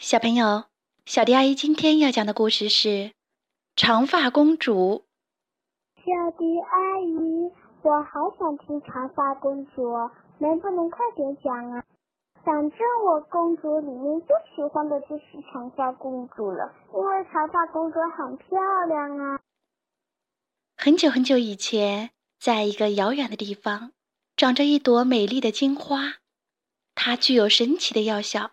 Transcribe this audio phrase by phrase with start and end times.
[0.00, 0.66] 小朋友，
[1.06, 2.88] 小迪阿姨今天要讲的故事是
[3.74, 4.72] 《长发公主》。
[5.96, 7.50] 小迪阿姨，
[7.82, 9.82] 我好想听长发公主，
[10.38, 11.82] 能不能快点讲啊？
[12.44, 18.56] 反正我公主里面最喜欢的就是长发公主了，因为长发公主很漂
[18.86, 19.40] 亮啊。
[20.76, 23.90] 很久很久以前，在一个遥远的地方，
[24.36, 26.18] 长着一朵美丽的金花，
[26.94, 28.52] 它具有神奇的药效。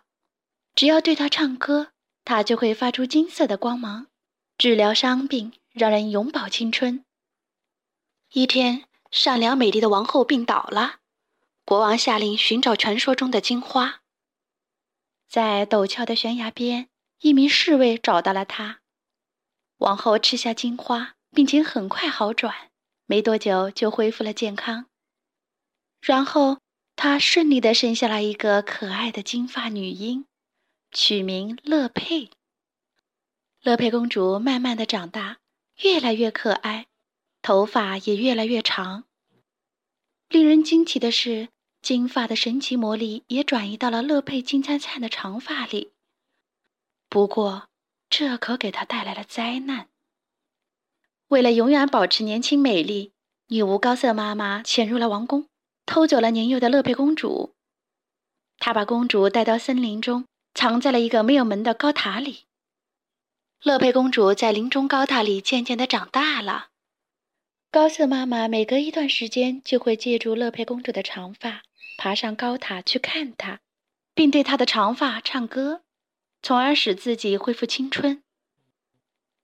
[0.76, 1.92] 只要对它唱歌，
[2.22, 4.08] 它就会发出金色的光芒，
[4.58, 7.02] 治疗伤病，让人永葆青春。
[8.34, 10.96] 一天，善良美丽的王后病倒了，
[11.64, 14.02] 国王下令寻找传说中的金花。
[15.26, 16.88] 在陡峭的悬崖边，
[17.20, 18.80] 一名侍卫找到了她。
[19.78, 22.70] 王后吃下金花，病情很快好转，
[23.06, 24.86] 没多久就恢复了健康。
[26.02, 26.58] 然后，
[26.94, 30.26] 她顺利的生下了一个可爱的金发女婴。
[30.90, 32.30] 取名乐佩。
[33.62, 35.38] 乐佩公主慢慢的长大，
[35.82, 36.86] 越来越可爱，
[37.42, 39.04] 头发也越来越长。
[40.28, 41.48] 令人惊奇的是，
[41.82, 45.92] 金发的神奇魔力也转移到了乐佩金灿灿的长发里。
[47.08, 47.68] 不过，
[48.08, 49.88] 这可给她带来了灾难。
[51.28, 53.12] 为了永远保持年轻美丽，
[53.48, 55.48] 女巫高瑟妈妈潜入了王宫，
[55.84, 57.54] 偷走了年幼的乐佩公主。
[58.58, 60.26] 她把公主带到森林中。
[60.56, 62.44] 藏在了一个没有门的高塔里。
[63.62, 66.68] 乐佩公主在林中高塔里渐渐的长大了。
[67.70, 71.60] 高瑟妈妈每隔一段时间就会借助乐佩公主的长发，
[71.98, 73.60] 爬上高塔去看她，
[74.14, 75.82] 并对她的长发唱歌，
[76.42, 78.22] 从而使自己恢复青春。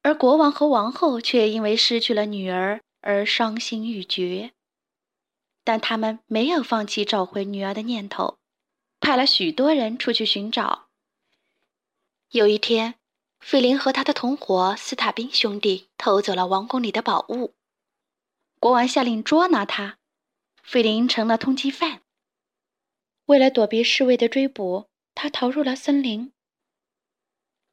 [0.00, 4.52] 而国王和王后却因为失去了女儿而伤心欲绝，
[5.62, 8.38] 但他们没有放弃找回女儿的念头，
[8.98, 10.86] 派了许多人出去寻找。
[12.32, 12.94] 有一天，
[13.40, 17.52] 费林和他的同伙斯塔宾兄弟偷走了王宫里的宝物，
[18.58, 19.98] 国王下令捉拿他，
[20.62, 22.00] 费林成了通缉犯。
[23.26, 26.32] 为了躲避侍卫的追捕，他逃入了森林。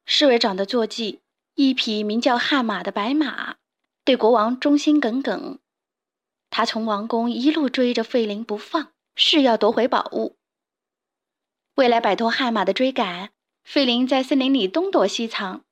[0.04, 1.22] 侍卫长的坐骑，
[1.54, 3.56] 一匹名叫悍马的白马，
[4.04, 5.58] 对国王忠心耿耿。
[6.50, 10.36] 他从王宫一路追着费林不放，誓要夺回宝物。
[11.76, 13.32] 为了摆脱悍马的追赶。
[13.70, 15.62] 费林在森林里东躲西藏，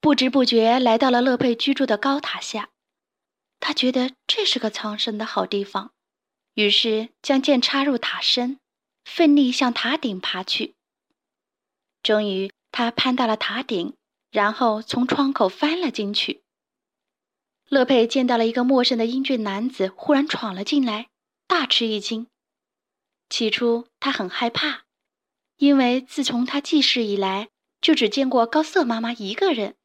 [0.00, 2.68] 不知不觉来到了乐佩居住的高塔下。
[3.58, 5.90] 他觉得这是个藏身的好地方，
[6.54, 8.60] 于是将剑插入塔身，
[9.04, 10.76] 奋力向塔顶爬去。
[12.04, 13.94] 终于，他攀到了塔顶，
[14.30, 16.42] 然后从窗口翻了进去。
[17.68, 21.08] 乐佩见到了一个陌生的英俊男子忽然闯了进来，
[21.48, 22.28] 大吃一惊。
[23.28, 24.84] 起初，他很害怕。
[25.60, 27.50] 因为自从他记事以来，
[27.82, 29.76] 就只见过高瑟妈妈一个人。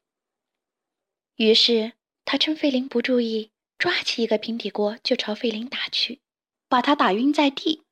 [1.34, 1.92] 于是
[2.24, 6.22] 他趁费林不注意，抓起一个平底锅就朝费林打去，
[6.66, 7.82] 把他打晕在地。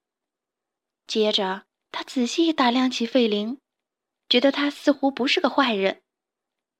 [1.06, 3.58] 接着他仔细打量起费林，
[4.30, 6.00] 觉得他似乎不是个坏人，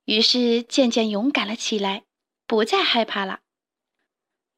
[0.06, 2.04] 于是渐渐勇敢了起来，
[2.47, 3.41] 不再害怕了。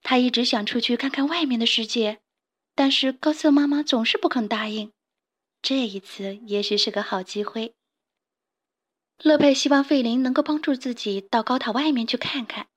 [0.00, 2.20] 他一直想出去看看外面的世界，
[2.76, 4.92] 但是高瑟妈妈总是不肯答应。
[5.68, 7.74] 这一次也许是个好机会。
[9.18, 12.68] 乐佩希望费林能够帮助自己到高塔外面去看看，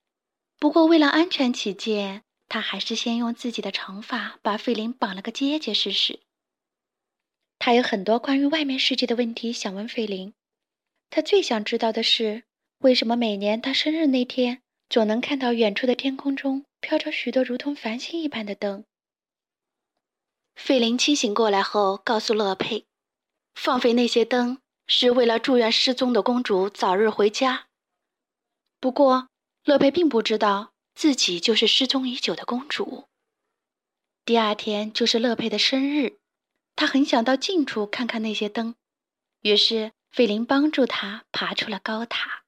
[0.57, 6.19] 不过为了安全起见，他还是先用自己的长发把费林绑了个结结实实。
[7.59, 10.33] 他有很多关于外面世界的问题想问费林，
[11.11, 12.45] 他最想知道的是，
[12.79, 18.83] 为什么每年他生日那天，总能看到远处的天空中飘着许多如同繁星一般的灯。
[20.59, 22.85] 费林清醒过来后，告诉乐佩，
[23.55, 27.67] 放飞那些灯是为了祝愿失踪的公主早日回家。
[28.79, 29.29] 不过，
[29.63, 33.05] 乐佩并不知道自己就是失踪已久的公主。
[34.25, 36.19] 第二天就是乐佩的生日，
[36.75, 38.75] 她很想到近处看看那些灯，
[39.41, 42.43] 于是费林帮助她爬出了高塔。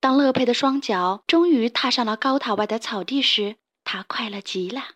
[0.00, 4.94] 当乐佩的双脚终于踏上了高塔外的草地时，她快乐极了。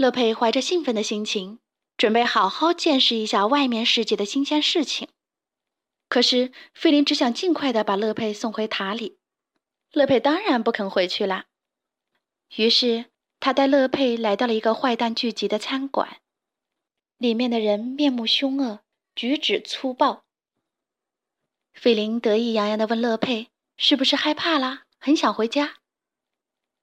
[0.00, 1.58] 乐佩怀着兴奋的心情，
[1.98, 5.10] 准备好好见识一下外面世界的新鲜事情。
[6.08, 9.18] 可是费林只想尽快的把乐佩送回塔里，
[9.92, 11.44] 乐佩当然不肯回去了。
[12.56, 13.10] 于是
[13.40, 16.22] 他带乐佩来到了一个坏蛋聚集的餐馆，
[17.18, 18.80] 里面的人面目凶恶，
[19.14, 20.24] 举止粗暴。
[21.74, 25.74] 费林得意洋洋的问乐佩：“是不是害怕了，很想回家？”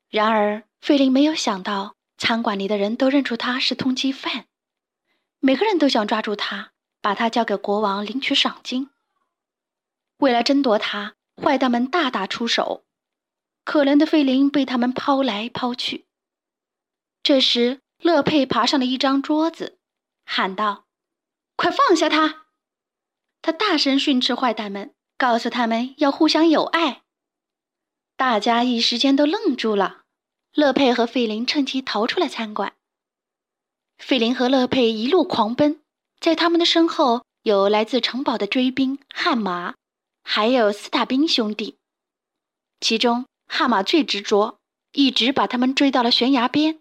[0.07, 1.96] 然而费林没有想到。
[2.17, 4.47] 餐馆里的人都认出他是通缉犯，
[5.39, 6.71] 每个人都想抓住他，
[7.01, 8.89] 把他交给国王领取赏金。
[10.17, 12.85] 为了争夺他，坏蛋们大打出手。
[13.63, 16.07] 可怜的费林被他们抛来抛去。
[17.21, 19.77] 这时，乐佩爬上了一张桌子，
[20.25, 20.87] 喊道
[21.57, 22.47] ：“快放下他！”
[23.43, 27.03] 他大声训斥坏蛋们，告诉他们要互相友爱。
[28.15, 30.05] 大家一时间都愣住了。
[30.57, 32.73] 乐佩和费林趁机逃出了餐馆。
[33.99, 35.79] 费林和乐佩一路狂奔，
[36.19, 39.75] 在他们的身后有来自城堡的追兵汉马，
[40.23, 41.77] 还有斯塔宾兄弟。
[42.79, 44.57] 其中汉马最执着，
[44.93, 46.79] 一直把他们追到了悬崖边。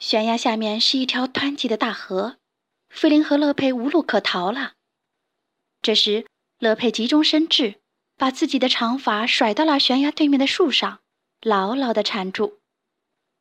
[0.00, 2.38] 悬崖下面是一条湍急的大河，
[2.88, 4.72] 费林和乐佩无路可逃了。
[5.80, 6.26] 这时，
[6.58, 7.76] 乐佩急中生智，
[8.16, 10.98] 把自己的长发甩到了悬崖对面的树上。
[11.42, 12.58] 牢牢地缠住，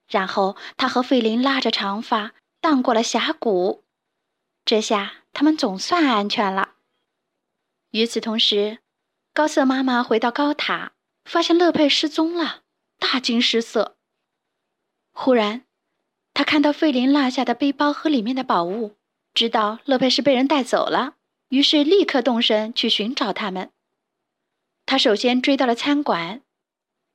[0.08, 3.84] 然后他和费林拉着长发荡过了峡谷，
[4.64, 6.76] 这下他们总算安全了。
[7.92, 8.80] 与此同时，
[9.34, 10.94] 高瑟妈妈回到高塔，
[11.26, 12.62] 发现乐佩失踪了，
[12.98, 13.98] 大惊失色。
[15.12, 15.66] 忽然，
[16.34, 18.96] 他看到费林落下的背包和里面的宝物，
[19.34, 21.16] 知道乐佩是被人带走了，
[21.50, 23.72] 于是立刻动身去寻找他们。
[24.86, 26.42] 他首先追到了餐馆。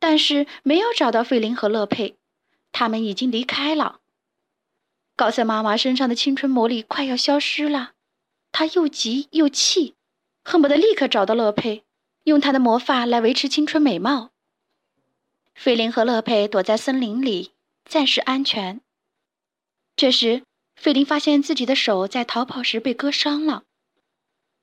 [0.07, 2.17] 但是没有找到费林和乐佩，
[2.73, 4.01] 他们已经离开了。
[5.17, 7.93] 高瑟妈妈身上的青春魔力快要消失了，
[8.53, 9.95] 她又急又气，
[10.45, 11.85] 恨不得立刻找到乐佩，
[12.25, 14.29] 用她的魔法来维持青春美貌。
[15.55, 17.53] 费林和乐佩躲在森林里，
[17.87, 18.83] 暂时安全。
[19.97, 20.43] 这时，
[20.77, 23.63] 费林发现自己的手在逃跑时被割伤了。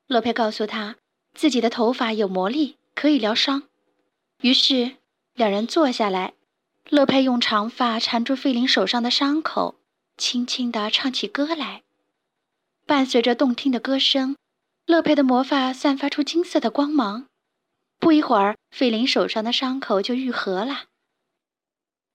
[0.05, 0.97] 乐佩告诉他，
[1.33, 3.63] 自己的头发有魔力，可以疗伤。
[4.41, 5.00] 于是。
[5.41, 6.35] 两人坐下来，
[6.87, 9.79] 乐佩用长发缠住费林手上的伤口，
[10.15, 11.81] 轻轻地唱起歌来。
[12.85, 14.37] 伴随着动听的歌声，
[14.85, 17.25] 乐佩的魔法散发出金色的光芒。
[17.97, 20.83] 不一会儿，费林手上的伤口就愈合了。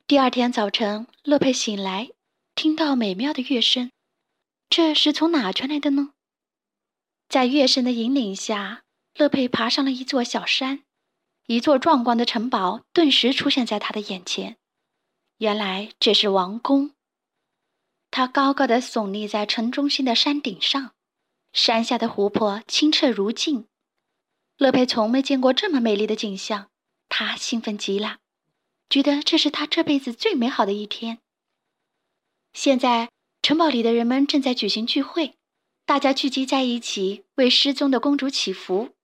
[0.07, 2.11] 第二天早晨，乐佩醒来，
[2.55, 3.91] 听到美妙的乐声，
[4.71, 6.11] 这是从哪传来的呢？
[7.29, 8.83] 在乐声的引领下，
[9.17, 10.85] 乐佩爬上了一座小山。
[11.47, 14.57] 一座壮观的城堡顿时出现在他的眼前。
[15.39, 16.93] 原来这是王宫。
[18.11, 20.93] 它高高的耸立在城中心的山顶上，
[21.53, 23.67] 山下的湖泊清澈如镜。
[24.57, 26.71] 乐佩从没见过这么美丽的景象，
[27.09, 28.19] 他兴奋极了，
[28.89, 31.19] 觉得这是他这辈子最美好的一天。
[32.55, 33.11] 现在，
[33.43, 35.35] 城堡里的人们正在举行聚会，
[35.85, 38.96] 大家聚集在一起为失踪的公主祈福。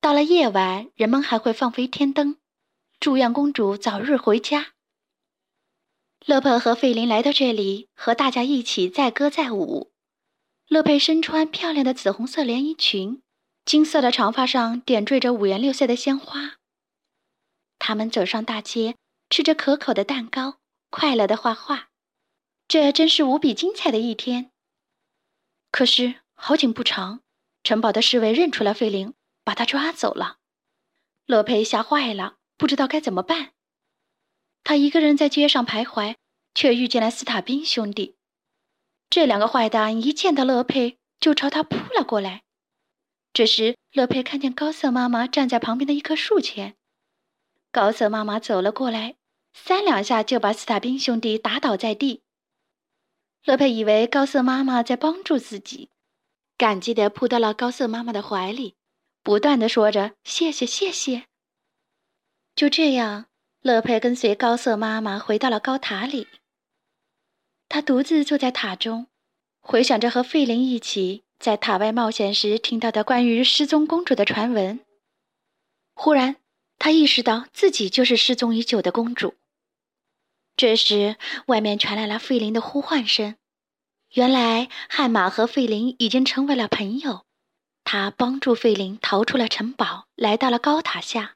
[0.00, 2.38] 到了夜晚，人们还会放飞天灯，
[2.98, 4.72] 祝愿公主早日回家。
[6.24, 9.92] 乐佩和费林来到这里，和大家一起载歌载舞。
[10.68, 13.20] 乐佩身穿漂亮的紫红色连衣裙，
[13.66, 16.56] 金色的长发上点缀着五颜六色的鲜花。
[17.78, 18.96] 他们走上大街，
[19.28, 21.90] 吃着可口的蛋糕，快乐的画画。
[22.66, 24.50] 这真是无比精彩的一天。
[25.70, 27.20] 可是好景不长，
[27.62, 29.12] 城堡的侍卫认出了费林。
[29.50, 30.36] 把他抓走了，
[31.26, 33.50] 乐佩吓坏了，不知道该怎么办。
[34.62, 36.14] 他一个人在街上徘徊，
[36.54, 38.14] 却遇见了斯塔宾兄弟。
[39.08, 42.44] 这两个坏蛋一见到乐佩，就朝他扑了过来。
[43.32, 46.76] 这时，乐佩看见高瑟妈妈站在旁边的一棵树前，
[47.72, 49.16] 高瑟妈妈走了过来，
[49.52, 52.22] 三两下就把斯塔宾兄弟打倒在地。
[53.42, 55.90] 乐佩以为高瑟妈妈在帮助自己，
[56.56, 58.76] 感激地扑到了高瑟妈妈的怀里。
[59.22, 61.24] 不断的说着“谢谢，谢谢”。
[62.56, 63.26] 就这样，
[63.60, 66.26] 乐佩跟随高瑟妈妈回到了高塔里。
[67.68, 69.06] 他独自坐在塔中，
[69.60, 74.80] 回想着和费林一起在塔外冒险时听到的关于失踪公主的传闻。
[75.94, 76.36] 忽然，
[76.78, 79.34] 他意识到自己就是失踪已久的公主。
[80.56, 83.36] 这时，外面传来了费林的呼唤声。
[84.14, 87.24] 原来，汉马和费林已经成为了朋友。
[87.92, 91.34] 他帮助费林逃出了城堡，来到了高塔下。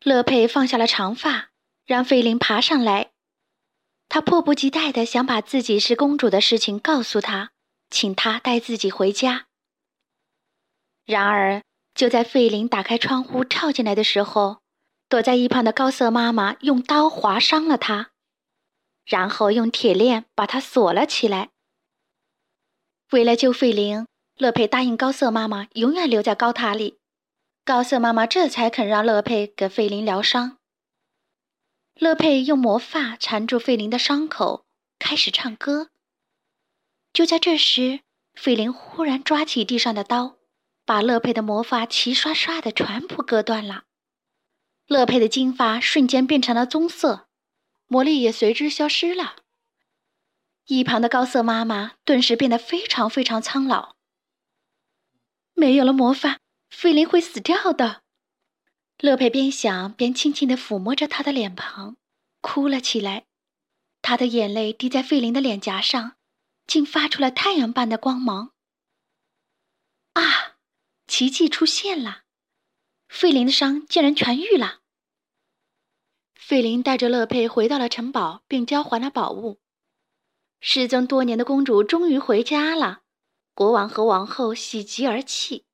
[0.00, 1.50] 乐佩放下了长发，
[1.86, 3.12] 让费林爬上来。
[4.08, 7.52] 他迫不及待地想把自己是公主的事情告诉他，
[7.88, 9.46] 请他带自己回家。
[11.04, 11.62] 然而，
[11.94, 14.58] 就在费林打开窗户跳进来的时候，
[15.08, 18.10] 躲在一旁的高瑟妈妈用刀划伤了他，
[19.04, 21.50] 然后用铁链把他锁了起来。
[23.12, 24.04] 为了救费林。
[24.38, 26.98] 乐佩答应高瑟妈妈永远留在高塔里，
[27.64, 30.58] 高瑟妈妈这才肯让乐佩给费林疗伤。
[31.94, 34.64] 乐佩用魔法缠住费林的伤口，
[34.98, 35.90] 开始唱歌。
[37.12, 38.00] 就在这时，
[38.34, 40.36] 费林忽然抓起地上的刀，
[40.86, 43.84] 把乐佩的魔发齐刷刷的全部割断了。
[44.86, 47.28] 乐佩的金发瞬间变成了棕色，
[47.86, 49.36] 魔力也随之消失了。
[50.66, 53.96] 一旁的高瑟妈妈顿时变得非常非常苍老。
[55.62, 56.40] 没有了魔法，
[56.70, 58.02] 费林会死掉的。
[58.98, 61.96] 乐佩边想边轻轻地抚摸着他的脸庞，
[62.40, 63.26] 哭了起来。
[64.00, 66.16] 他的眼泪滴在费林的脸颊上，
[66.66, 68.50] 竟发出了太阳般的光芒。
[70.14, 70.56] 啊！
[71.06, 72.22] 奇迹出现了，
[73.08, 74.80] 费林的伤竟然痊愈了。
[76.34, 79.60] 费林带着乐佩回到了城堡，并交还了宝物。
[80.60, 83.01] 失踪多年的公主终于回家了，
[83.54, 85.64] 国王和王后喜极而泣，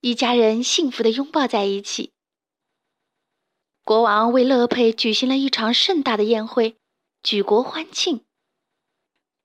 [0.00, 2.12] 一家人幸福的拥抱在一起。
[3.82, 6.78] 国王为乐佩举行了一场盛大的宴会。
[7.22, 8.26] 举国欢庆，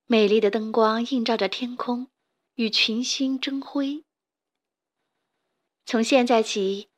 [0.05, 2.09] 美丽的灯光映照着天空，
[2.55, 4.03] 与群星争辉。
[5.85, 6.89] 从现在起，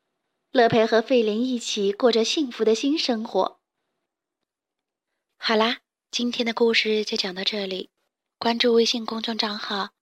[0.50, 3.60] 乐佩和费林一起过着幸福的新生活。
[5.36, 7.90] 好啦，今天的故事就讲到这里。
[8.38, 9.90] 关注微信公众账号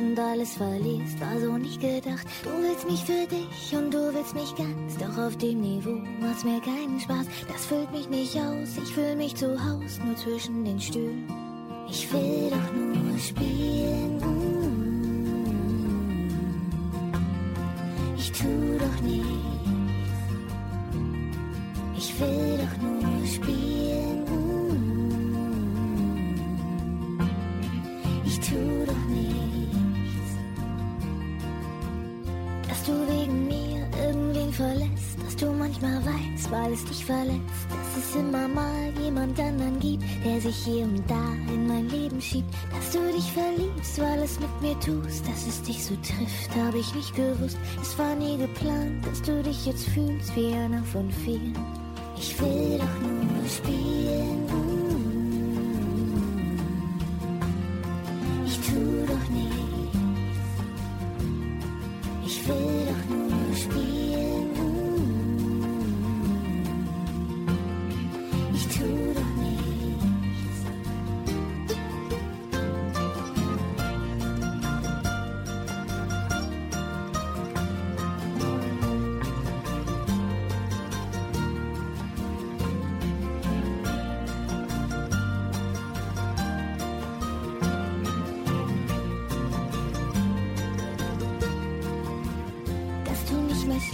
[0.00, 2.26] Und alles verlierst, war so nicht gedacht.
[2.42, 6.44] Du willst mich für dich und du willst mich ganz, doch auf dem Niveau macht's
[6.44, 7.26] mir keinen Spaß.
[7.50, 11.28] Das füllt mich nicht aus, ich fühl mich zu Haus, nur zwischen den Stühlen.
[11.88, 14.22] Ich will doch nur spielen.
[18.16, 18.57] Ich tu
[36.78, 37.66] es dich verletzt.
[37.70, 42.20] Dass es immer mal jemand anderen gibt, der sich hier und da in mein Leben
[42.20, 42.52] schiebt.
[42.72, 46.78] Dass du dich verliebst, weil es mit mir tust, dass es dich so trifft, habe
[46.78, 47.58] ich nicht gewusst.
[47.80, 51.56] Es war nie geplant, dass du dich jetzt fühlst wie einer von vielen.
[52.16, 54.87] Ich will doch nur spielen.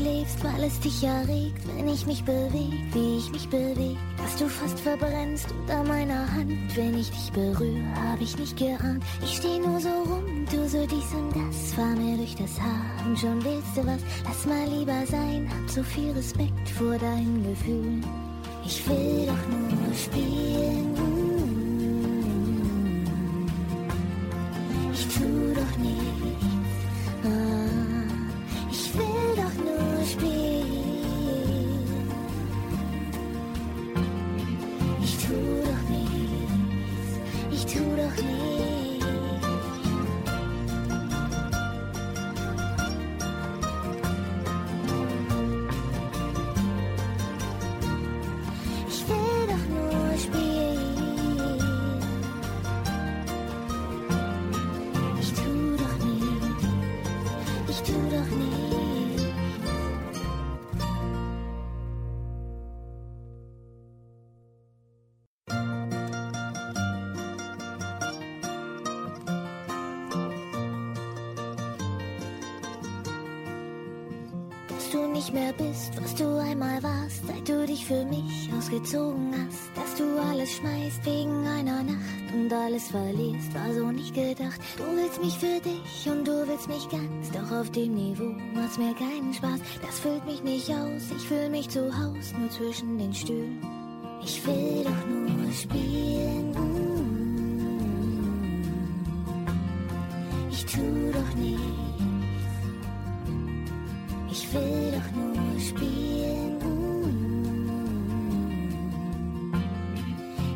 [0.05, 3.97] Schläfst, weil es dich erregt, wenn ich mich beweg, wie ich mich beweg.
[4.19, 9.03] Dass du fast verbrennst unter meiner Hand, wenn ich dich berühre, hab ich nicht geahnt.
[9.23, 13.07] Ich steh nur so rum, du so dies und das, fahr mir durch das Haar
[13.07, 14.01] und schon willst du was.
[14.25, 18.05] Lass mal lieber sein, hab so viel Respekt vor deinen Gefühlen.
[18.65, 20.95] Ich will doch nur spielen.
[24.93, 26.54] Ich tu doch nichts.
[75.25, 79.75] Nicht mehr bist, was du einmal warst, seit du dich für mich ausgezogen hast.
[79.75, 84.61] Dass du alles schmeißt wegen einer Nacht und alles verlierst, war so nicht gedacht.
[84.77, 88.77] Du willst mich für dich und du willst mich ganz, doch auf dem Niveau macht's
[88.77, 89.61] mir keinen Spaß.
[89.81, 93.63] Das füllt mich nicht aus, ich fühl mich zu Haus, nur zwischen den Stühlen.
[94.23, 96.55] Ich will doch nur spielen.
[100.51, 100.81] Ich tu
[101.13, 101.94] doch nichts
[104.55, 106.15] will doch nur spielen.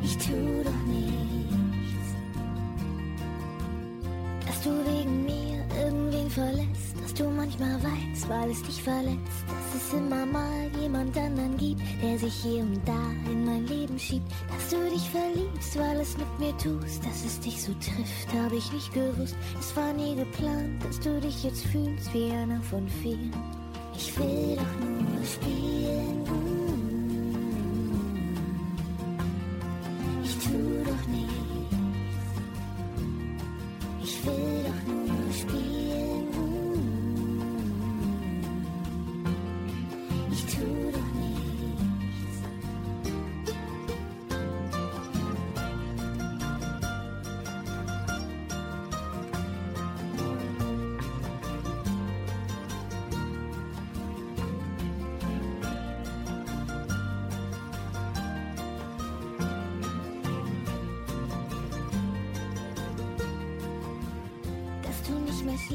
[0.02, 2.09] Ich tu doch nichts,
[4.47, 9.83] dass du wegen mir irgendwen verlässt, dass du manchmal weinst, weil es dich verletzt, dass
[9.83, 14.31] es immer mal jemand anderen gibt, der sich hier und da in mein Leben schiebt,
[14.49, 18.57] dass du dich verliebst, weil es mit mir tust, dass es dich so trifft, habe
[18.57, 19.37] ich nicht gewusst.
[19.59, 23.58] Es war nie geplant, dass du dich jetzt fühlst wie einer von vielen.
[23.99, 26.19] Ich will doch nur spielen.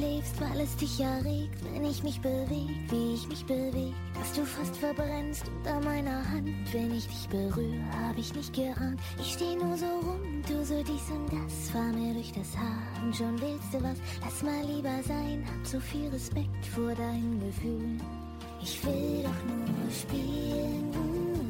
[0.03, 3.93] Schläfst, weil es dich erregt, wenn ich mich beweg, wie ich mich beweg.
[4.13, 9.00] Dass du fast verbrennst unter meiner Hand, wenn ich dich berühre, hab ich nicht geahnt.
[9.19, 13.03] Ich steh nur so rum, du so dies und das, fahr mir durch das Haar
[13.03, 13.98] und schon willst du was.
[14.22, 18.01] Lass mal lieber sein, hab so viel Respekt vor deinen Gefühlen.
[18.62, 21.42] Ich will doch nur spielen.